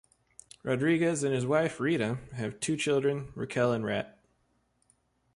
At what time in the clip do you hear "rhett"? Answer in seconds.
3.85-4.17